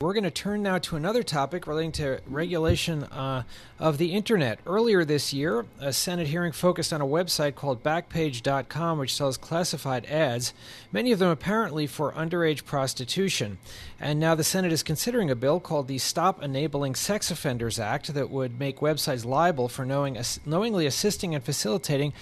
[0.00, 3.42] We're going to turn now to another topic relating to regulation uh,
[3.80, 4.60] of the internet.
[4.64, 10.06] Earlier this year, a Senate hearing focused on a website called Backpage.com, which sells classified
[10.06, 10.54] ads,
[10.92, 13.58] many of them apparently for underage prostitution.
[13.98, 18.14] And now the Senate is considering a bill called the Stop Enabling Sex Offenders Act
[18.14, 22.12] that would make websites liable for knowing, knowingly assisting and facilitating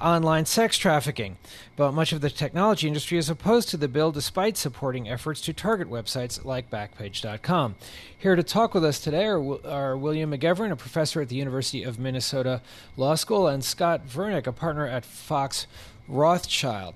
[0.00, 1.36] online sex trafficking.
[1.76, 5.52] But much of the technology industry is opposed to the bill despite supporting efforts to
[5.52, 7.76] target websites like Backpage.com.
[8.16, 11.82] Here to talk with us today are, are William McGeveran, a professor at the University
[11.82, 12.62] of Minnesota
[12.96, 15.66] Law School, and Scott Vernick, a partner at Fox
[16.08, 16.94] Rothschild.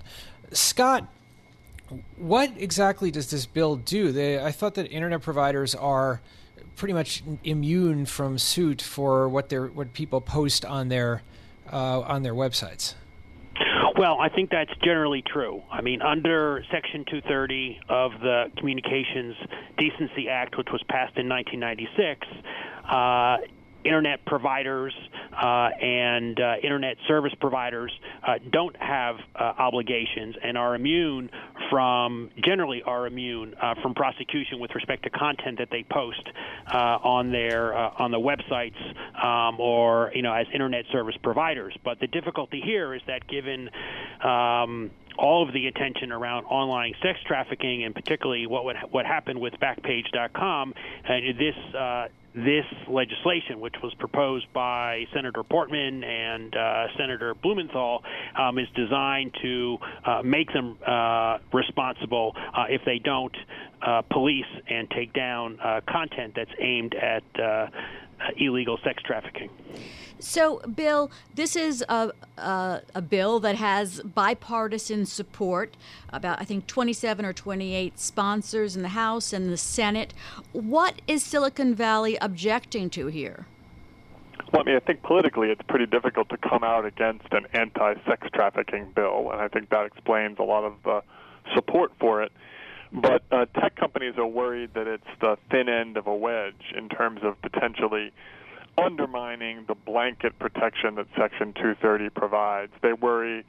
[0.51, 1.07] Scott,
[2.17, 4.11] what exactly does this bill do?
[4.11, 6.21] They, I thought that internet providers are
[6.75, 11.21] pretty much immune from suit for what their what people post on their
[11.71, 12.95] uh, on their websites.
[13.97, 15.61] Well, I think that's generally true.
[15.69, 19.35] I mean, under Section 230 of the Communications
[19.77, 22.27] Decency Act, which was passed in 1996,
[22.89, 23.37] uh,
[23.83, 24.93] internet providers
[25.31, 27.91] uh, and uh, internet service providers
[28.25, 31.29] uh, don't have obligations and are immune
[31.69, 36.27] from generally are immune from prosecution with respect to content that they post
[36.71, 38.77] on their on the websites
[39.23, 41.75] um, or you know as internet service providers.
[41.83, 43.69] But the difficulty here is that given
[44.23, 49.39] um, all of the attention around online sex trafficking and particularly what would, what happened
[49.39, 50.73] with Backpage.com,
[51.07, 58.03] uh, this uh, this legislation, which was proposed by Senator Portman and uh, Senator Blumenthal,
[58.39, 63.35] um, is designed to uh, make them uh, responsible uh, if they don't
[63.81, 67.23] uh, police and take down uh, content that's aimed at
[68.37, 69.49] illegal sex trafficking.
[70.19, 75.75] So, Bill, this is a, a, a, bill that has bipartisan support,
[76.13, 80.13] about, I think, 27 or 28 sponsors in the House and the Senate.
[80.51, 83.47] What is Silicon Valley objecting to here?
[84.53, 87.95] Well, I mean, I think politically it's pretty difficult to come out against an anti
[88.05, 91.01] sex trafficking bill, and I think that explains a lot of the
[91.55, 92.31] support for it.
[92.93, 96.89] But uh, tech companies are worried that it's the thin end of a wedge in
[96.89, 98.11] terms of potentially
[98.83, 102.71] undermining the blanket protection that Section 230 provides.
[102.81, 103.45] They worry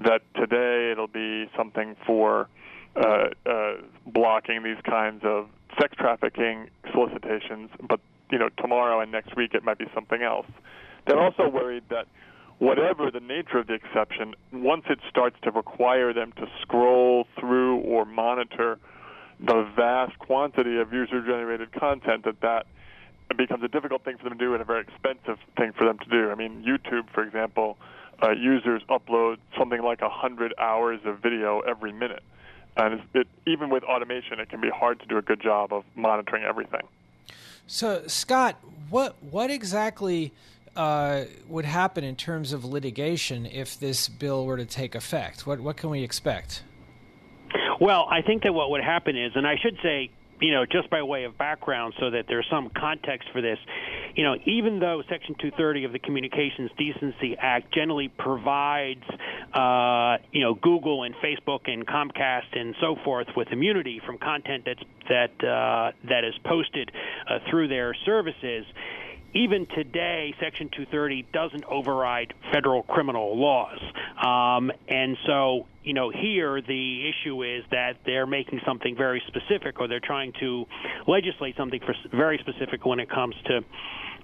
[0.00, 2.48] that today it'll be something for
[2.96, 3.72] uh, uh,
[4.06, 5.48] blocking these kinds of
[5.80, 8.00] sex trafficking solicitations, but
[8.30, 10.46] you know tomorrow and next week it might be something else.
[11.06, 12.08] They're also worried that
[12.58, 17.78] whatever the nature of the exception, once it starts to require them to scroll through
[17.78, 18.78] or monitor
[19.40, 22.66] the vast quantity of user-generated content, that that
[23.36, 25.98] becomes a difficult thing for them to do and a very expensive thing for them
[25.98, 26.30] to do.
[26.30, 27.76] I mean, YouTube, for example,
[28.22, 32.22] uh, users upload something like a hundred hours of video every minute,
[32.76, 35.84] and it, even with automation, it can be hard to do a good job of
[35.96, 36.82] monitoring everything.
[37.66, 38.56] So, Scott,
[38.90, 40.32] what what exactly
[40.76, 45.46] uh, would happen in terms of litigation if this bill were to take effect?
[45.46, 46.62] What what can we expect?
[47.80, 50.90] Well, I think that what would happen is, and I should say, you know, just
[50.90, 53.58] by way of background so that there's some context for this,
[54.14, 59.04] you know, even though Section 230 of the Communications Decency Act generally provides,
[59.54, 64.64] uh, you know, Google and Facebook and Comcast and so forth with immunity from content
[64.66, 66.90] that's that uh, that is posted
[67.28, 68.64] uh, through their services,
[69.34, 73.80] even today, Section 230 doesn't override federal criminal laws.
[74.24, 79.80] Um, and so, you know, here the issue is that they're making something very specific
[79.80, 80.64] or they're trying to
[81.06, 83.60] legislate something for very specific when it comes to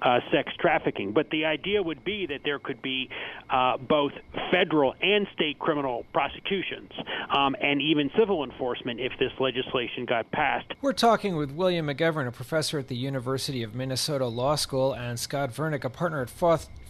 [0.00, 1.12] uh, sex trafficking.
[1.12, 3.10] But the idea would be that there could be
[3.50, 4.12] uh, both
[4.50, 6.90] federal and state criminal prosecutions
[7.28, 10.72] um, and even civil enforcement if this legislation got passed.
[10.80, 15.20] We're talking with William McGeveran, a professor at the University of Minnesota Law School, and
[15.20, 16.30] Scott Vernick, a partner at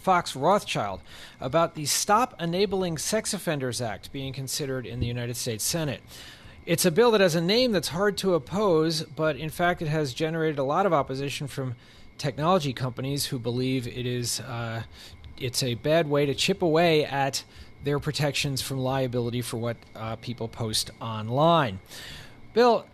[0.01, 1.01] Fox Rothschild,
[1.39, 6.01] about the Stop Enabling Sex Offenders Act being considered in the United States Senate.
[6.65, 9.87] It's a bill that has a name that's hard to oppose, but in fact, it
[9.87, 11.75] has generated a lot of opposition from
[12.17, 14.83] technology companies who believe it is uh,
[15.37, 17.43] it's a bad way to chip away at
[17.83, 21.79] their protections from liability for what uh, people post online.
[22.53, 22.85] Bill,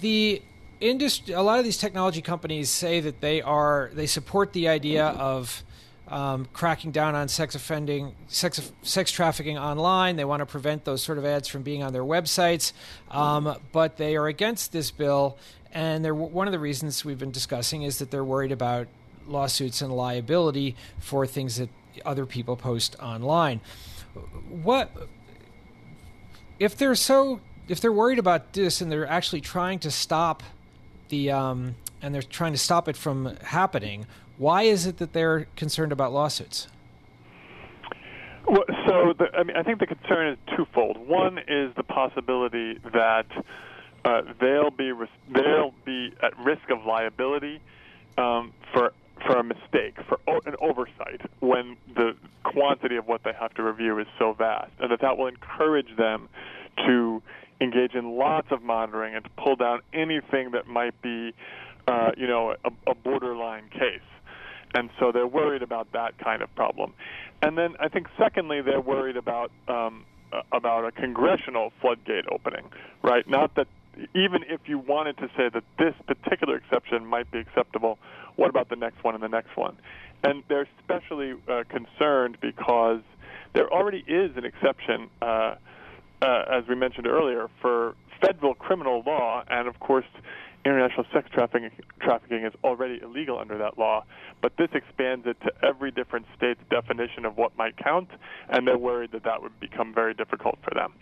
[0.00, 0.42] the
[0.80, 5.06] industry, a lot of these technology companies say that they are they support the idea
[5.06, 5.62] of
[6.08, 10.16] um, cracking down on sex offending, sex sex trafficking online.
[10.16, 12.72] They want to prevent those sort of ads from being on their websites,
[13.10, 15.36] um, but they are against this bill
[15.76, 18.88] and they're, one of the reasons we've been discussing is that they're worried about
[19.26, 21.68] lawsuits and liability for things that
[22.02, 23.60] other people post online.
[24.48, 24.90] What
[26.58, 30.42] if they're so if they're worried about this and they're actually trying to stop
[31.10, 34.06] the um, and they're trying to stop it from happening.
[34.38, 36.68] Why is it that they're concerned about lawsuits?
[38.46, 40.98] Well, so the, I mean, I think the concern is twofold.
[41.08, 43.26] One is the possibility that
[44.04, 44.92] uh, they'll be
[45.32, 47.60] they'll be at risk of liability
[48.16, 48.92] um, for
[49.26, 52.14] for a mistake, for o- an oversight, when the
[52.44, 55.96] quantity of what they have to review is so vast, and that that will encourage
[55.96, 56.28] them
[56.86, 57.20] to
[57.60, 61.32] engage in lots of monitoring and to pull down anything that might be,
[61.86, 64.00] uh, you know, a, a borderline case.
[64.74, 66.92] And so they're worried about that kind of problem.
[67.42, 70.04] And then I think secondly they're worried about um,
[70.52, 72.68] about a congressional floodgate opening,
[73.02, 73.28] right?
[73.28, 73.68] Not that
[74.14, 77.98] even if you wanted to say that this particular exception might be acceptable,
[78.36, 79.76] what about the next one and the next one?
[80.24, 83.00] And they're especially uh, concerned because
[83.54, 85.54] there already is an exception, uh,
[86.20, 90.06] uh, as we mentioned earlier, for federal criminal law, and of course,
[90.66, 91.70] international sex trafficking,
[92.00, 94.04] trafficking is already illegal under that law.
[94.42, 98.10] But this expands it to every different state's definition of what might count,
[98.48, 100.92] and they're worried that that would become very difficult for them.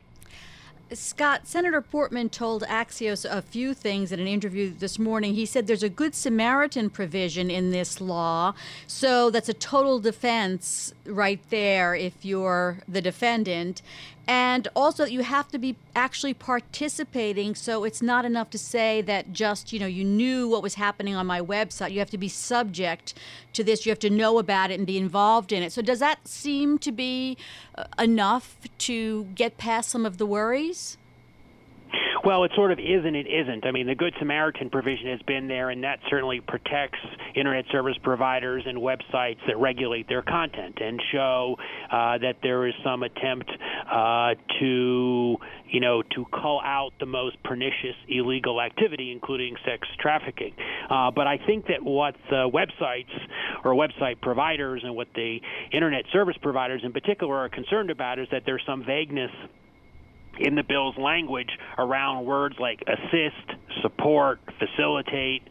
[0.92, 5.34] Scott, Senator Portman told Axios a few things in an interview this morning.
[5.34, 8.54] He said there's a Good Samaritan provision in this law,
[8.86, 13.80] so that's a total defense right there if you're the defendant.
[14.26, 19.32] And also, you have to be actually participating, so it's not enough to say that
[19.32, 21.92] just, you know, you knew what was happening on my website.
[21.92, 23.14] You have to be subject
[23.52, 25.72] to this, you have to know about it and be involved in it.
[25.72, 27.36] So, does that seem to be
[27.74, 30.96] uh, enough to get past some of the worries?
[32.24, 33.66] Well, it sort of is and it isn't.
[33.66, 36.98] I mean, the Good Samaritan provision has been there, and that certainly protects
[37.34, 41.56] internet service providers and websites that regulate their content and show
[41.92, 43.50] uh, that there is some attempt
[43.92, 45.36] uh, to,
[45.68, 50.54] you know, to call out the most pernicious illegal activity, including sex trafficking.
[50.88, 53.12] Uh, but I think that what the websites
[53.64, 55.40] or website providers and what the
[55.74, 59.30] internet service providers in particular are concerned about is that there's some vagueness
[60.40, 65.42] in the bill's language around words like assist, support, facilitate,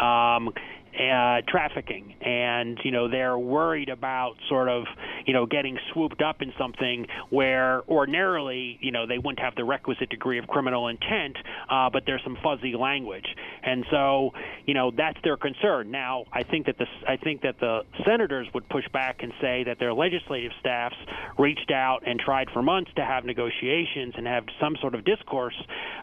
[0.00, 0.50] um,
[0.92, 4.84] uh, trafficking, and you know they're worried about sort of
[5.24, 9.64] you know getting swooped up in something where ordinarily you know they wouldn't have the
[9.64, 11.36] requisite degree of criminal intent,
[11.70, 13.24] uh, but there's some fuzzy language,
[13.62, 14.30] and so
[14.66, 15.90] you know that's their concern.
[15.90, 19.64] Now I think that the I think that the senators would push back and say
[19.64, 20.96] that their legislative staffs
[21.38, 25.56] reached out and tried for months to have negotiations and have some sort of discourse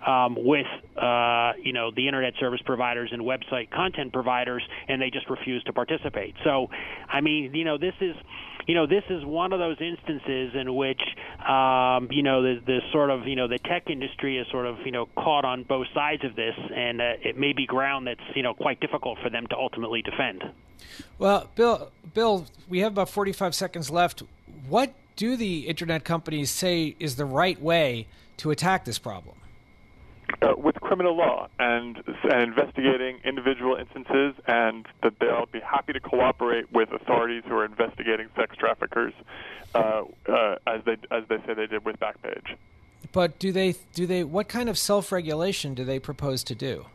[0.06, 0.68] um, with
[0.98, 5.66] uh, you know the internet service providers and website content providers and they just refused
[5.66, 6.36] to participate.
[6.44, 6.68] So,
[7.08, 8.16] I mean, you know, this is
[8.70, 11.02] you know, this is one of those instances in which,
[11.48, 14.78] um, you know, the, the sort of, you know, the tech industry is sort of,
[14.86, 18.20] you know, caught on both sides of this, and uh, it may be ground that's,
[18.36, 20.44] you know, quite difficult for them to ultimately defend.
[21.18, 24.24] Well, Bill, Bill, we have about 45 seconds left.
[24.68, 28.08] What do the internet companies say is the right way
[28.38, 29.36] to attack this problem?
[30.42, 36.00] Uh, with criminal law and, and investigating individual instances, and that they'll be happy to
[36.00, 39.14] cooperate with authorities who are investigating sex traffickers,
[39.76, 42.56] uh, uh, as they as they say they did with Backpage.
[43.12, 46.86] But do they do they what kind of self-regulation do they propose to do?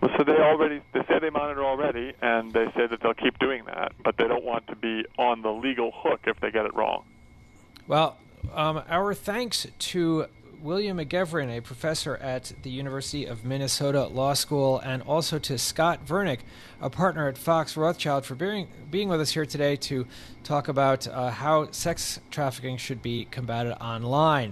[0.00, 3.38] Well, so they already they say they monitor already, and they say that they'll keep
[3.38, 6.66] doing that, but they don't want to be on the legal hook if they get
[6.66, 7.04] it wrong.
[7.86, 8.16] Well,
[8.52, 10.26] um, our thanks to
[10.62, 16.06] William McGeveran, a professor at the University of Minnesota Law School, and also to Scott
[16.06, 16.40] Vernick,
[16.80, 20.06] a partner at Fox Rothschild, for being, being with us here today to
[20.44, 24.50] talk about uh, how sex trafficking should be combated online.